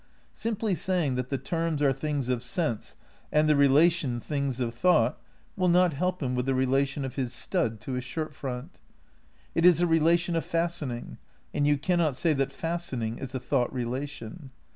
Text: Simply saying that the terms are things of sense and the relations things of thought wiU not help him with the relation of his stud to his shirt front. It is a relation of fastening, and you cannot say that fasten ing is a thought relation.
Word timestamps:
Simply 0.33 0.73
saying 0.73 1.13
that 1.13 1.29
the 1.29 1.37
terms 1.37 1.79
are 1.83 1.93
things 1.93 2.27
of 2.27 2.41
sense 2.41 2.95
and 3.31 3.47
the 3.47 3.55
relations 3.55 4.25
things 4.25 4.59
of 4.59 4.73
thought 4.73 5.21
wiU 5.55 5.69
not 5.69 5.93
help 5.93 6.23
him 6.23 6.33
with 6.33 6.47
the 6.47 6.55
relation 6.55 7.05
of 7.05 7.17
his 7.17 7.31
stud 7.31 7.79
to 7.81 7.91
his 7.91 8.03
shirt 8.03 8.33
front. 8.33 8.79
It 9.53 9.63
is 9.63 9.79
a 9.79 9.85
relation 9.85 10.35
of 10.35 10.43
fastening, 10.43 11.19
and 11.53 11.67
you 11.67 11.77
cannot 11.77 12.15
say 12.15 12.33
that 12.33 12.51
fasten 12.51 13.03
ing 13.03 13.17
is 13.19 13.35
a 13.35 13.39
thought 13.39 13.71
relation. 13.71 14.49